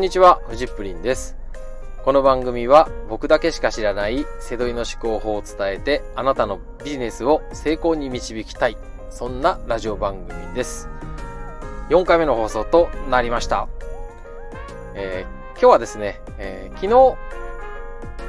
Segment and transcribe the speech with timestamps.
[0.00, 1.36] んにちは、フジップリンです。
[2.06, 8.78] この番組は僕だけしか知らないセドリの思考法を伝えてあなたのビジネスを成功に導きたい。
[9.10, 10.88] そんなラジオ番組です。
[11.90, 13.68] 4回目の放送となりました。
[14.94, 17.18] えー今日はですね、えー昨日、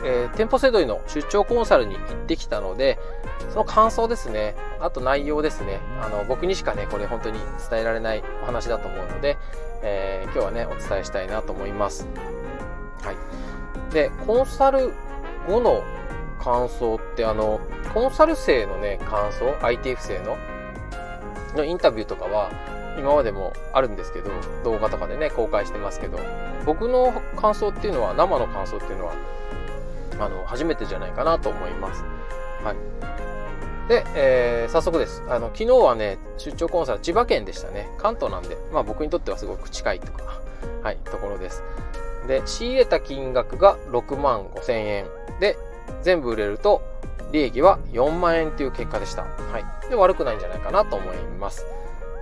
[0.04, 3.00] えー店舗セドリの出張コンサルに行ってきたので、
[3.50, 7.40] その感想ですね、あと内容ですね、あの、僕にしかね、これ本当に
[7.70, 9.38] 伝えられないお話だと思うので、
[9.84, 12.08] えー今日はね、お伝えしたいなと思います。
[13.02, 13.94] はい。
[13.94, 14.94] で、コンサル
[15.48, 15.84] 後の
[16.42, 17.60] 感想って、あの、
[17.94, 20.38] コンサル生のね、感想、ITF 生の、
[21.56, 22.52] のインタビューとかは、
[22.98, 24.32] 今までもあるんですけど、
[24.64, 26.20] 動画とかでね、公開してますけど、
[26.66, 29.14] 僕の感想っていうのは、生の感想っていうのは、
[30.20, 32.04] あの、初めてじゃないかなと思います。
[32.64, 32.76] はい。
[33.92, 35.22] で、えー早速です。
[35.28, 37.90] あの、昨日はね、出張コンサル千葉県でしたね。
[37.98, 40.40] 関東なんで、まあ僕にとってはすごく近いとか、
[40.82, 41.62] はい、ところです。
[42.26, 45.06] で、仕入れた金額が6万5千円。
[45.42, 45.58] で、
[46.04, 46.82] 全部売れると、
[47.34, 49.24] 利益は4万円という結果でした。
[49.24, 49.90] はい。
[49.90, 51.66] で、悪くないんじゃないかなと思います。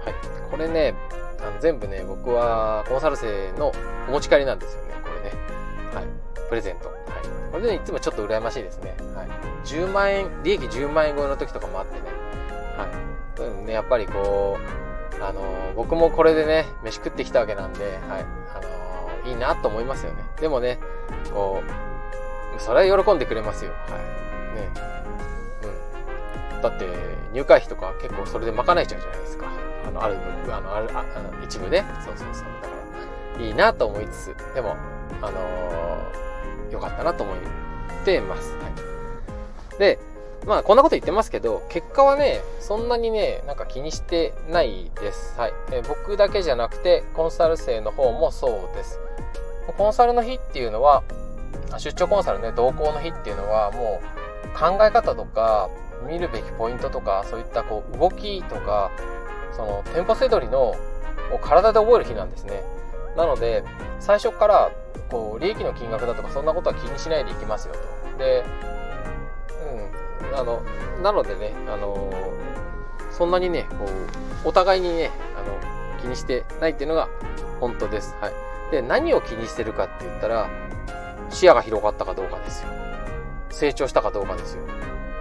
[0.04, 0.16] はい。
[0.50, 0.95] これね、
[1.39, 3.72] あの全部ね、僕はコンサル生の
[4.08, 5.36] お持ち帰りなんですよね、これね。
[5.94, 6.06] はい。
[6.50, 6.88] プレゼント。
[6.88, 6.98] はい。
[7.52, 8.95] これで、ね、いつもちょっと羨ましいですね。
[9.14, 9.48] はい。
[9.70, 12.02] 10万円、利益10万円超えの時とかもあってね。
[12.78, 13.42] はい。
[13.42, 14.58] ういうのね、やっぱりこ
[15.20, 18.26] う、あのー僕もこれでね、飯食ってきたわけなんで、はい。
[18.56, 20.23] あのーいいなと思いますよね。
[20.39, 20.80] でもね、
[21.34, 21.61] こ
[22.58, 23.72] う、それは喜んでくれますよ。
[23.72, 24.56] はい。
[24.56, 24.70] ね。
[26.56, 26.61] うん。
[26.61, 26.88] だって、
[27.33, 29.48] 入会費とか結構それで賄えちゃうじゃないですか。
[29.88, 31.86] あの、ある部、あの、ある、ああの一部ね。
[32.04, 32.45] そうそうそう。
[32.61, 32.76] だか
[33.38, 34.76] ら、いいなと思いつつ、でも、
[35.22, 37.36] あのーよかったなと思っ
[38.06, 38.54] てます。
[38.58, 38.72] はい。
[39.80, 39.97] で、
[40.45, 45.38] まあ、こんなこと言ってますけど、結果はね、そんなにね、なんか気にしてないです。
[45.38, 45.53] はい。
[45.71, 48.99] え僕だけじゃなくて、コンサル生の方もそうです。
[49.77, 51.03] コンサルの日っていうのは、
[51.77, 55.70] 出張コンサルね、同行の日っていうのは、もう、考え方とか、
[56.08, 58.92] 見るべきポイントとか、そういったこう、動きとか、
[59.52, 60.75] その、店舗せどりの、
[61.42, 62.64] 体で覚える日なんですね。
[63.15, 63.64] なので、
[63.99, 64.71] 最初から、
[65.11, 68.17] こう、利益の金額だとか、そんなことは気にしないでいきますよと。
[68.17, 68.43] で、
[70.31, 70.61] うん、あの、
[71.02, 72.11] なのでね、あの
[73.11, 73.86] そんなにね、こ
[74.45, 77.09] う、お互いにね、あの、気にしてないっていうのが
[77.59, 78.15] 本当です。
[78.21, 78.33] はい。
[78.71, 80.49] で、何を気にしてるかって言ったら、
[81.30, 82.69] 視野が広がったかどうかですよ。
[83.49, 84.64] 成長したかどうかですよ。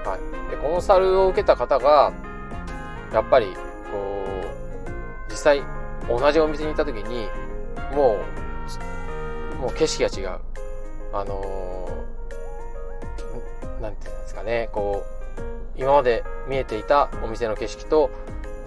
[0.04, 0.50] はい。
[0.50, 2.12] で、コンサルを受けた方が、
[3.12, 3.54] やっぱり、
[3.90, 4.24] こ
[5.28, 5.62] う、実際、
[6.08, 7.28] 同じお店に行った時に、
[7.94, 8.18] も
[9.56, 10.38] う、もう景色が違う。
[11.12, 12.17] あのー
[13.80, 18.10] なんていうんですかね、こう、今まで見えていたお店の景色と、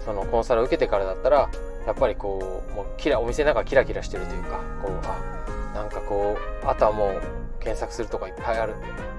[0.04, 1.48] そのコンサルを受けてからだったら、
[1.86, 7.20] やっぱりこう、もうキラ、お店の中キラキラしてるというか、こう、あ、なんかこう、あとはもう
[7.60, 8.74] 検索するとかいっぱいある。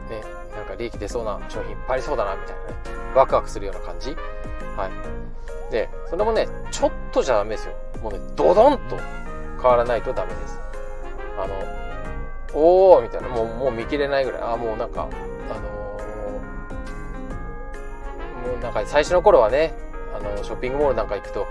[0.10, 0.22] ね、
[0.56, 3.14] なんか利益出そうな商品いっぱいありそうだな、みたいなね。
[3.16, 4.16] ワクワクするような感じ。
[4.76, 4.90] は
[5.70, 5.72] い。
[5.72, 7.74] で、それもね、ちょっとじゃダメですよ。
[8.02, 8.98] もうね、ドドンと
[9.62, 10.60] 変わらないとダメです。
[11.38, 11.54] あの、
[12.54, 14.42] おーみたいな、もう、もう見切れないぐらい。
[14.42, 15.08] あ、もうなんか、
[18.64, 19.74] なんか最初の頃はね、
[20.16, 21.46] あの、ショッピングモールなんか行くと、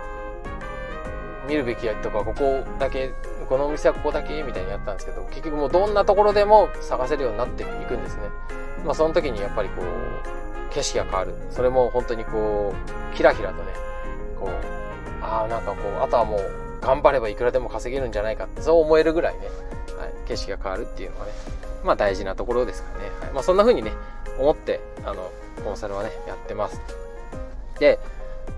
[1.46, 3.12] 見るべきやとか、ここだけ、
[3.48, 8.22] このお店はここだけ、みたいにやったんですけど、結局もうどんなところでも探せるようになっていくんですね。
[8.84, 11.34] まあその時にやっぱりこう、景色が変わる。
[11.50, 12.74] それも本当にこ
[13.12, 13.72] う、キラキラとね、
[14.40, 14.50] こう、
[15.22, 16.40] ああ、なんかこう、あとはもう、
[16.80, 19.40] 頑張ればいくらでも稼げるんじゃないかって、そう思えるぐらいね、
[19.98, 21.32] はい、景色が変わるっていうのはね、
[21.84, 23.10] まあ大事なところですかね。
[23.20, 23.93] はい、まあそんな風にね、
[24.38, 25.31] 思って、あの、
[25.65, 26.81] コンサルはね、やってます。
[27.78, 27.98] で、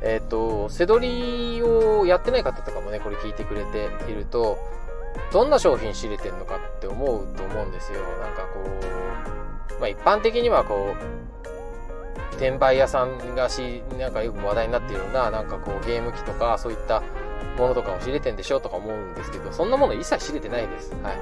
[0.02, 4.58] えっ、と、背取りをやってない方とかもね、これ聞いてくれていると、
[5.32, 8.00] どんな商品仕入れてんのかって思うと思うんですよ。
[8.20, 8.60] なんかこ
[9.76, 17.02] う、まあ一般的にはこう、転売屋さんがし、なんかよく話題になっているような、なんかこうゲーム機とかそういった
[17.56, 20.92] ものとかを仕入れてんでしょとか思うんですけど、そんなもの一切仕入れてないです。
[21.02, 21.18] はい。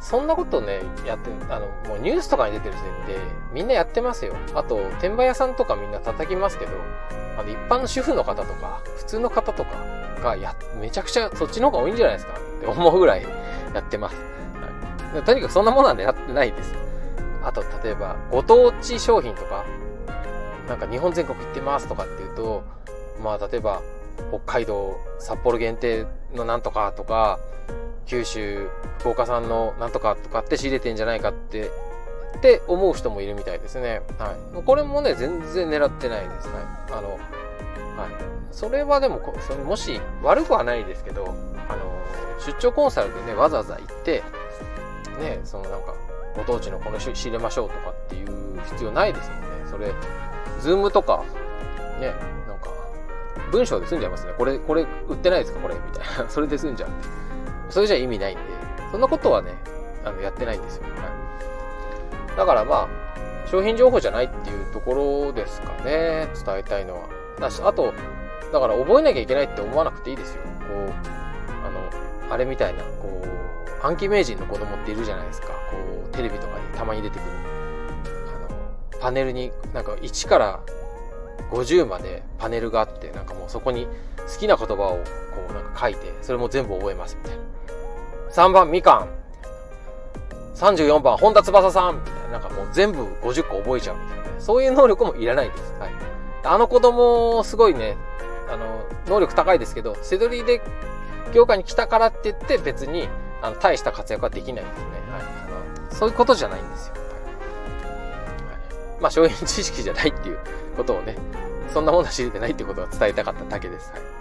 [0.00, 3.20] そんなことね、やって、あの、もうニュースとかに出てる時点で、
[3.52, 4.34] みんなやってますよ。
[4.54, 6.72] あと、転売屋さんとかみんな叩きますけど、
[7.38, 9.76] あの、一般の主婦の方とか、普通の方とか
[10.22, 13.22] が、や、めちゃくちゃそっちの方が多いんじゃないですかって思うぐらい
[13.74, 14.16] やってます。
[15.12, 15.22] はい。
[15.22, 16.74] とにかくそんなものはね、やってないです。
[17.42, 19.64] あと、例えば、ご当地商品とか、
[20.68, 22.62] なんか日本全国行ってますとかっていうと、
[23.22, 23.80] まあ、例えば、
[24.30, 27.38] 北海道、札幌限定のなんとかとか、
[28.08, 28.68] 九州、
[28.98, 31.70] 福岡産のなんとかとかって仕入れてんじゃないかって、
[32.36, 34.02] って思う人もいるみたいですね。
[34.18, 34.62] はい。
[34.64, 36.48] これもね、全然狙ってないです。
[36.48, 36.62] はい。
[36.92, 37.18] あの、はい。
[38.50, 41.24] それはでも、そのもし、悪くはないですけど、
[41.68, 41.92] あの、
[42.44, 44.22] 出張コンサルでね、わざわざ行って、
[45.20, 45.94] ねそのなんか
[46.36, 49.92] ご当地のこの仕入れましょうとかっていう必要ないですもんねそれ
[50.60, 51.24] ズームとか
[51.98, 52.14] ね
[52.46, 52.70] なんか
[53.50, 55.58] 文章で済んじゃいますねこれこれ売ってないですか？
[55.58, 56.90] これみたいな それで済んじゃう
[57.70, 58.42] それじゃ意味ないんで
[58.90, 59.54] そんなことはね
[60.04, 60.88] あのやってないんですよ、は
[62.34, 63.08] い、だからまあ
[63.50, 66.28] 商品情報じゃないっていうところですかね。
[66.44, 67.08] 伝えたいのは。
[67.40, 67.94] だしあと
[68.52, 70.42] だから覚えなきゃいけないって思わなくていいですよ。
[70.42, 70.92] こう
[71.66, 75.48] あのあれみたいなこう暗記名人の子供っているじゃないですか。
[75.48, 75.54] こ
[76.06, 77.30] うテレビとかにたまに出てくる。
[77.30, 80.60] あのパネルになんか1から
[81.50, 85.04] 50までパネルがあってなんかもうそこに好きな言葉をこ
[85.48, 87.42] うなんか書いてそれも全部覚えますみたいな。
[88.32, 89.08] 3番みかん。
[90.56, 91.96] 34番本田翼さん。
[91.96, 94.28] みたいななんかもう全部50個覚えちゃうみたいな。
[94.38, 95.92] そういう能力もいらないです、はい、
[96.44, 97.96] あの子供すごいね
[98.48, 100.62] あの能力高いですけどセドリで
[101.34, 103.08] 業界に来たからって言って別に
[103.42, 105.24] あの大した活躍はできないですね、はい、あ
[105.90, 107.04] のそういうことじゃないんですよ、はい、
[109.02, 110.38] まあ商品知識じゃないっていう
[110.76, 111.16] ことをね
[111.72, 114.17] そんなものは知れてないってことを伝えたかっただけです、はい。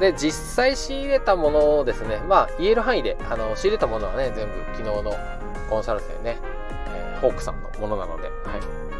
[0.00, 5.14] で、実際仕入れたものをですね、まあ、言える範囲で、あの、仕入れたものはね、全部昨日の
[5.68, 6.38] コンサル生ね、
[6.88, 8.30] えー、ホークさんのものなので、は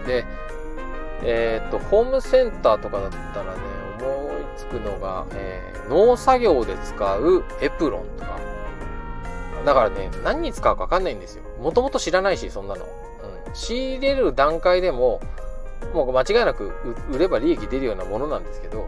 [0.04, 0.06] い。
[0.06, 0.26] で、
[1.22, 3.60] えー、っと、ホームセンターとかだったらね、
[3.98, 8.38] 思いつくのが、えー、農作業で使うエプロンとか。
[9.64, 11.42] だからね、何に使うかわかんないんですよ。
[11.62, 12.84] もともと知らないし、そんなの。
[12.84, 13.54] うん。
[13.54, 15.20] 仕入れる段階でも、
[15.94, 16.72] もう間違いなく
[17.10, 18.86] 売れば利益出るようなものなんですけど、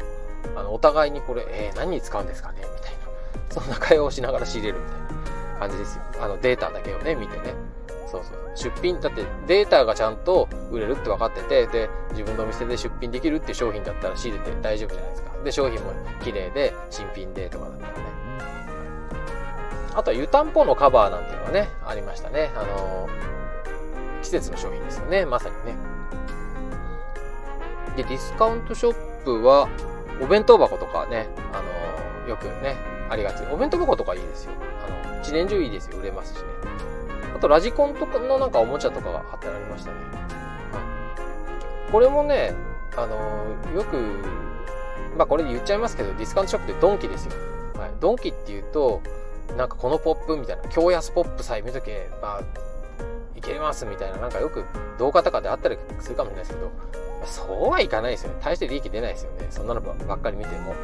[0.56, 2.60] あの、お互いにこれ、えー、何に使うんですかね？
[2.60, 2.98] みたいな。
[3.50, 6.02] そんな会話をしながら仕入れるみたいな感じですよ。
[6.20, 7.54] あの、データだけをね、見てね。
[8.06, 8.52] そうそう。
[8.54, 15.30] 出品、だってデータがちゃんと売れるって分かってて、で、自分のお店で出品できるっていう商品だったら仕入れて大丈夫じゃないですか。
[15.44, 15.92] で、商品も
[16.22, 18.02] 綺麗で、新品でとかだったらね。
[19.94, 22.50] あとは湯たんぽのカバーなんていうのがね、ありましたね。
[22.54, 23.08] あの
[24.22, 25.26] 季節の商品ですよね。
[25.26, 25.76] まさにね。
[27.96, 29.68] で、ディスカウントショップは、
[30.20, 31.62] お弁当箱とかね、あ
[32.22, 32.76] のよくね、
[33.08, 33.44] ありがち。
[33.52, 34.52] お弁当箱とかいいですよ。
[34.86, 35.98] あの、一年中いいですよ。
[35.98, 36.44] 売れますしね。
[37.34, 39.96] あと、ラジコンとかのなんかおもちゃとかが貼ってありましたね。
[40.72, 40.78] は
[41.88, 41.92] い。
[41.92, 42.54] これもね、
[42.96, 43.16] あの
[43.74, 43.96] よく、
[45.16, 47.32] まあこれ言っちゃいますけど、ディスカウントショップってドンキですよ。
[47.78, 47.90] はい。
[48.00, 49.02] ドンキっていうと、
[49.56, 52.44] なんかこのポップみたいな、京安ポップさえ見とけば、い
[53.42, 54.64] けますみたいな、なんかよく
[54.98, 56.70] 動画とかであったりするかもしれないですけど、
[57.24, 58.40] そうはいかないですよね。
[58.42, 59.46] 大して利益出ないですよね。
[59.50, 60.72] そんなのばっかり見ても。
[60.72, 60.76] うん。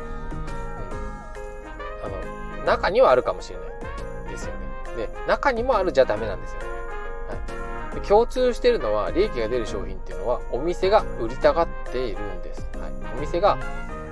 [2.05, 4.69] あの、中にはあるかもしれないですよね。
[4.97, 6.67] で、中にもあるじゃダメなんですよね。
[6.69, 8.01] はい。
[8.01, 12.69] で共通してるのは、利益が出る商品っていうのは、お店が売りたがっているんです。
[12.79, 12.93] はい。
[13.17, 13.59] お店が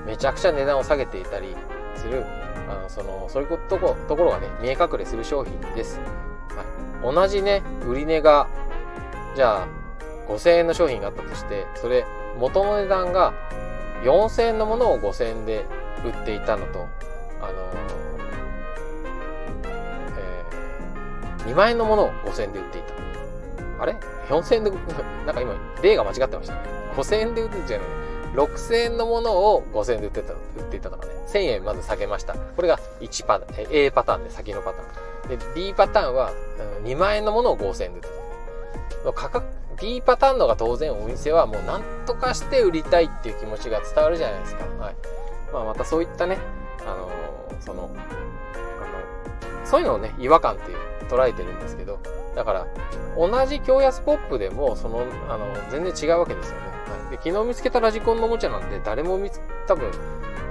[0.06, 1.56] めちゃくちゃ値段を下げていたり
[1.96, 2.24] する、
[2.68, 6.00] あの、その、そういうと、ところがね、見え隠れする商品です。
[7.12, 8.48] 同じね、売値が、
[9.36, 9.68] じゃあ、
[10.28, 12.04] 5000円の商品があったとして、それ、
[12.38, 13.32] 元の値段が
[14.02, 15.64] 4000円のものを5000円で
[16.04, 16.88] 売っていたのと、
[17.40, 17.70] あの
[20.16, 22.96] えー、2万円のものを5000円で売っていた。
[23.78, 23.96] あれ
[24.28, 24.70] ?4000 円で、
[25.26, 26.60] なんか今、例が間違ってましたね。
[26.96, 27.86] 5000円で売ってたじゃない。
[28.34, 31.12] 6000円のものを5000円で売ってた、売っていたとかね。
[31.28, 32.34] 1000円まず下げました。
[32.34, 35.38] これが1パターン、A パターンで先のパターン。
[35.38, 36.32] で、B パターンは、
[36.84, 38.08] 2万円のものを5000円で売って
[39.04, 39.12] た。
[39.12, 39.46] 価格、
[39.80, 44.64] B パターンのが当然お店はもう何とかして売りたいっていう気持ちが伝わるじゃないですか。
[44.78, 44.96] はい。
[45.52, 46.38] まあまたそういったね、
[46.80, 51.98] あのー、その、あの、そういうのをね、違和感っていう捉えてるんですけど、
[52.34, 52.66] だから、
[53.16, 56.66] 同じ京安ポップでも、その、あの、全然違うわけですよね。
[56.66, 57.10] はい。
[57.10, 59.90] で、昨日見つけたラジコンのおもちゃなんで、誰も見つ、多分、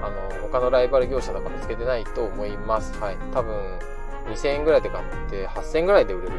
[0.02, 2.98] あの、他のライバル業者とか見つけてないと思います。
[2.98, 3.16] はい。
[3.32, 3.54] 多分、
[4.28, 6.34] 2000円ぐらいで買って8000円ぐらいで売れる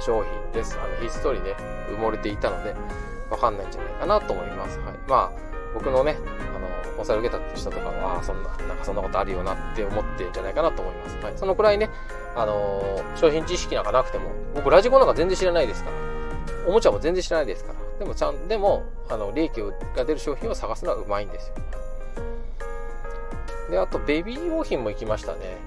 [0.00, 0.78] 商品です。
[0.78, 1.54] あの、ひっそりね、
[1.90, 2.74] 埋もれていたので、
[3.30, 4.78] わかんないんじゃないかなと思います。
[4.78, 4.94] はい。
[5.08, 6.16] まあ、僕のね、
[6.54, 11.16] あの、コンサル受けた人とかは、そんな、なんかそんなことあるよなって思ってんじゃないかなと思います。
[11.18, 11.32] はい。
[11.36, 11.90] そのくらいね、
[12.34, 15.96] あのー、商品知識なんかなくても、僕ラジコなんか全然知らないですから、
[16.68, 19.60] おもちゃも全然知らないですから、でもちゃん、でも、あの、利益
[19.96, 21.54] が出る商品を探すのはうまいんですよ。
[23.70, 25.58] で、あと、ベビー用品も行きましたね。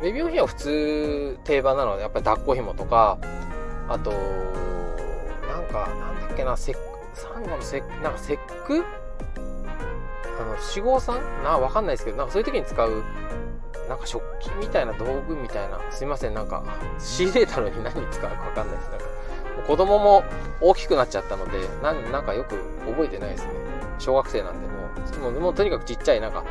[0.00, 3.18] ベビー用品は普通定番なので、やっぱり抱っこ紐とか、
[3.88, 6.74] あと、なんか、なんだっけな、せ
[7.14, 8.84] サンゴのせなんか節句？
[10.40, 11.42] あの、四号さん？
[11.42, 13.02] な、わかんないですけど、なんかそういう時に使う、
[13.88, 16.62] なんか食器みたいな道具みたいな、すいません、なんか、
[16.98, 18.90] 仕入れたのに何に使うかわかんないです。
[18.90, 19.06] なんか、
[19.66, 20.24] 子供も
[20.60, 23.50] 大きくなっちゃったので、なん、なんかよく覚えてないですね。
[23.98, 24.66] 小学生なんで
[25.18, 26.44] もう、もう、とにかくちっちゃい、なんか、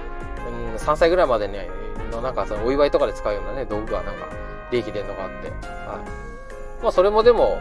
[0.47, 1.69] うん、3歳ぐらいまでにね、
[2.09, 4.27] のなんかそのお祝いとかで使うようなね、道具がなんか、
[4.71, 6.83] 利益出るのがあって、はい。
[6.83, 7.59] まあそれもでも、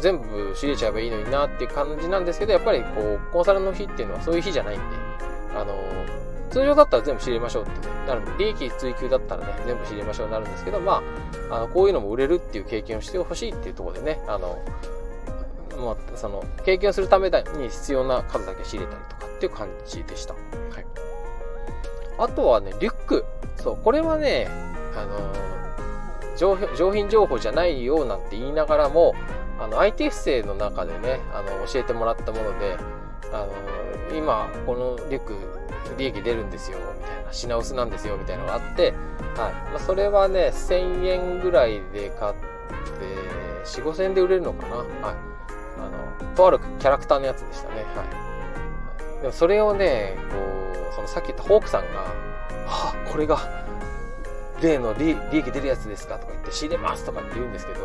[0.00, 4.84] 全部仕入れちゃえばいいのになっていう感じなんですけど、やっぱりこう、コンサルの日っていうのはそういう日じゃないんで、
[5.54, 5.74] あの、
[6.50, 11.02] 通常だったら全部仕入れましょうってね、なる利益追求だったらね、全部仕入れましょうになるんですけど、ま
[11.50, 14.58] あ、あの、こういうのも売れるっていう経験をしてほしいっていうところでね、あの、
[15.78, 20.34] まあ、その、経験するために必要な数だけ仕入れたりとかっていう感じでした。
[20.34, 20.40] は
[20.80, 21.07] い。
[22.18, 23.24] あとはね、リュック。
[23.56, 24.48] そう、これはね、
[24.96, 25.18] あの
[26.36, 26.56] 上
[26.92, 29.14] 品情報じゃないよなんて言いながらも、
[29.60, 32.76] あの、IT 不正の中でね、あの、教えてもらったもので、
[33.32, 33.48] あの、
[34.16, 35.34] 今、このリュック、
[35.96, 38.92] 利益出るんですよ、みたいな、品薄なんですよ、みたいなのがあって、
[39.36, 39.52] はい。
[39.70, 42.38] まあ、それはね、1000円ぐらいで買って、
[43.64, 44.76] 4、5000円で売れるのかな？
[44.76, 44.86] はい。
[45.00, 45.10] あ
[46.24, 47.84] の、とあるキャラクターのやつでしたね。
[47.96, 48.04] は
[49.18, 49.22] い。
[49.22, 50.57] でもそれをね、こう、
[50.98, 52.12] そのさっき言ったホークさんが、は
[52.66, 53.38] あ、これが、
[54.60, 57.78] 例の利益出るやつですかとか言って、仕入れますとかって言うんですけど、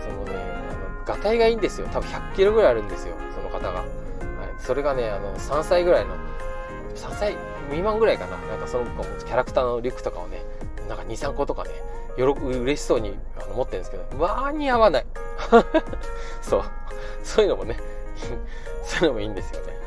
[0.00, 1.88] そのね、あのガタイがいいんですよ。
[1.88, 3.16] 多分100キロぐらいあるんですよ。
[3.34, 3.80] その方が。
[3.80, 3.86] はい。
[4.60, 6.14] それがね、あの、3歳ぐらいの、
[6.94, 8.36] 3歳未満ぐらいかな。
[8.36, 10.44] なんかその子もキャラクターのリュックとかをね、
[10.88, 11.70] なんか2、3個とかね、
[12.16, 15.06] よろ、嬉しそうにあの持ってるんですけど、わーに合わない。
[16.40, 16.62] そう。
[17.24, 17.76] そういうのもね、
[18.84, 19.81] そういうのもいいんですよね。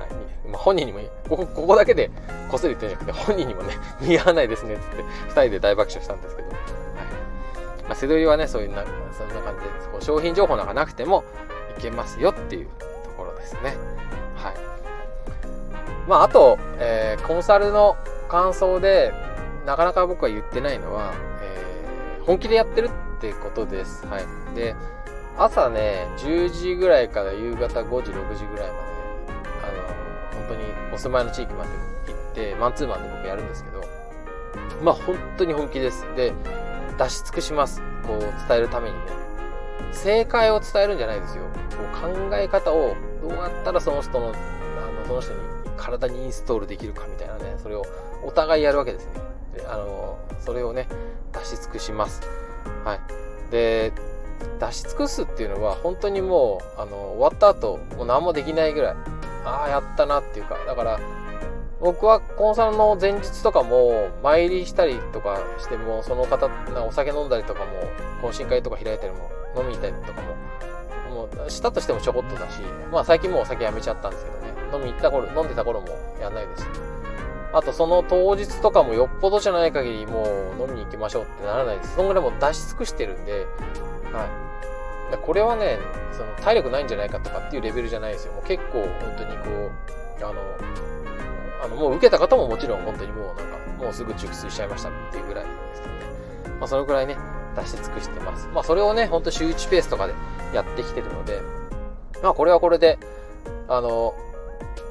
[0.48, 1.00] まあ、本人にも。
[1.30, 2.12] ここ、ここだけで
[2.50, 6.50] こすりってんじゃなくて、本人にもね、似合わないですね、つって、二人で大爆笑したんですけど。
[6.50, 6.58] はい
[7.88, 8.84] まあ、背取りはね、そういうな、
[9.18, 11.24] そんな感じで、こう商品情報なんかなくても
[11.78, 12.68] いけますよっていう
[13.04, 13.76] ところですね。
[14.36, 14.54] はい。
[16.08, 17.96] まあ、あと、えー、コンサルの
[18.28, 19.14] 感想で、
[19.66, 24.06] なかなか僕は言ってないのは、えー、本気でやってるってことです。
[24.08, 24.56] はい。
[24.56, 24.76] で、
[25.38, 28.85] 朝ね、10時ぐらいから夕方5時、6時ぐらいまで、
[30.48, 31.70] 本当にお住まいの地域まで
[32.08, 33.82] 行って、マンツーマンで僕やるんですけど、
[34.84, 36.06] まあ本当に本気です。
[36.16, 36.34] で、
[36.98, 37.82] 出し尽くします。
[38.06, 39.02] こう伝えるためにね。
[39.92, 41.44] 正解を伝えるんじゃないですよ。
[41.78, 45.40] こう考え方をどうやったらその人の、あの、その人に
[45.78, 47.84] 体にインストールできるかみたいなね、それを
[48.24, 49.14] お互いやるわけですね。
[49.56, 50.88] であの、それをね、
[51.34, 52.22] 出し尽くします。
[52.84, 53.00] はい。
[53.52, 53.94] で、
[54.60, 58.96] 出し尽くすっていうのは本当にもう、あの、終わった後、もう何もできないぐらい、
[59.46, 61.00] ああ、やったなっていうか、だから、
[61.82, 66.50] 僕はコンサルの前日とかも参りしたりとかしてもその方
[66.88, 70.22] お酒飲んだりとかも懇親会とか開いたりも飲みに行ったりとか
[71.10, 72.62] ももうしたとしてもちょこっとだし
[72.92, 74.46] まあ最近もうお酒やめちゃったんですけどね。
[74.74, 75.88] 飲み行った頃飲んでた頃も
[76.20, 76.66] やんないです。
[77.54, 80.24] あとその当日とかもよっぽどじゃない限りも
[80.58, 81.96] う飲みに行きましょうってならないです。
[81.96, 83.46] そのぐらいもう出し尽くしてるんで
[84.12, 84.45] はい。
[85.18, 85.78] これはね
[86.12, 89.50] その体力ないんじゃないかとかっていうレベルじゃないですよもう結構本当にこ
[90.22, 90.36] うあの
[91.66, 96.00] あの、もう受けた方ももちろん本当にもうなんか、もうすぐ熟睡しちゃいましたっていうぐらいですけどね。
[96.60, 97.18] まあそのぐらいね、
[97.56, 98.48] 出し尽くしてます。
[98.54, 100.14] まあそれをね、ほんと週1ペースとかで
[100.54, 101.42] やってきてるので、
[102.22, 103.00] まあこれはこれで、
[103.68, 104.14] あの、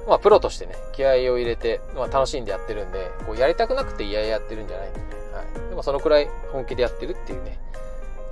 [0.09, 5.07] まあプロとしてね、気合を入れて、まあ楽しんでやってるんで、こうやりたくなくて嫌々やってるんじゃないんでね。
[5.33, 5.69] はい。
[5.71, 7.59] でもそのくらい本気でやってるっていうね、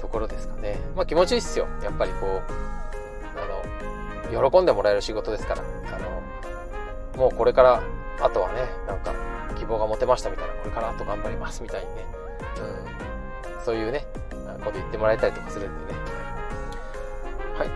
[0.02, 0.78] ところですかね。
[0.96, 1.68] まあ気持ちいいっすよ。
[1.82, 2.40] やっぱりこう、
[3.38, 5.62] あの、喜んでもらえる仕事ですから。
[5.62, 5.98] あ
[7.16, 7.82] の、もうこれから
[8.20, 9.14] あとはね、なんか、
[9.56, 12.06] 希望が持てましたみたいな、これからあと頑張りますみたいにね、
[13.56, 14.06] うん、そういうね、
[14.64, 15.98] こと言ってもらえたりとかするんでね。
[17.56, 17.70] はい、っ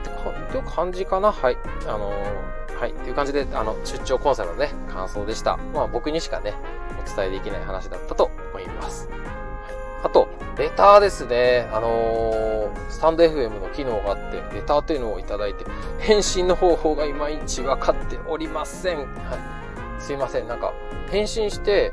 [0.50, 1.30] ていう感じかな。
[1.30, 1.56] はい。
[1.86, 2.90] あのー、はい。
[2.90, 5.58] っていう感じで、あの、出張コンサルのね、感想でした。
[5.74, 6.54] まあ僕にしかね、
[7.00, 9.08] お伝えできない話だったと思います。
[10.58, 11.68] レターですね。
[11.72, 15.66] あのー、スタンド FM の機能があって、レターというのをいただいて、
[15.98, 18.98] 返信の方法がいまいち分かっておりません。
[18.98, 19.02] は
[19.98, 20.00] い。
[20.02, 20.72] すいません、なんか、
[21.10, 21.92] 返信して、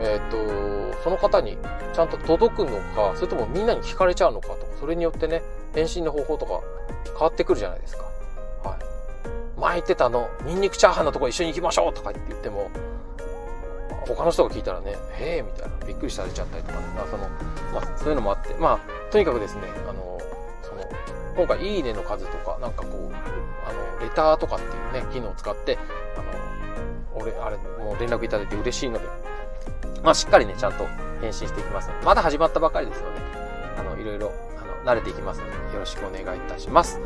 [0.00, 1.56] えっ、ー、と、その方に
[1.94, 5.42] ちゃんと届くのか、それともみんなに聞かれちゃうのかとか、それによってね、
[5.74, 6.60] 返信の方法とか
[7.04, 8.04] 変わってくるじゃないですか。
[8.64, 9.60] はい。
[9.60, 12.70] 前言ってたの、ニンニクチャーハンのとこ一緒に行きましょうとか言っても、
[14.06, 17.28] 他の人が聞いたらね、へえみたいな、びっくりされちゃったりとかね、その、
[17.72, 20.18] まあ、そういうのもあって、まあ、とにかくですね、あの、
[20.62, 20.84] その、
[21.36, 25.78] 今回、いいねの数とか、なんかこう、あの、レターとかっていうね、機能を使って、
[26.16, 29.06] あの、俺、あれ、もう連絡いただいて嬉しいので、
[30.02, 30.86] まあ、しっかりね、ちゃんと
[31.20, 33.20] 返信していきます、まだ始まったばかりですので、
[33.78, 37.00] あの、いろいろ、あの、慣れていきますので、よろしくお願いいたします。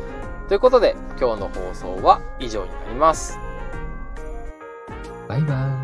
[0.47, 3.39] ということで、今日の放送は以上になります。
[5.27, 5.82] バイバイ。